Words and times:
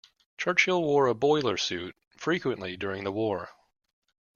Churchill 0.35 0.81
wore 0.81 1.05
a 1.05 1.13
boiler 1.13 1.57
suit 1.57 1.95
frequently 2.23 2.75
during 2.75 3.03
the 3.03 3.11
war 3.11 3.49